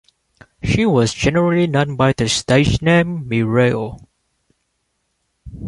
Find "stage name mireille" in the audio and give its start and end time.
2.27-3.99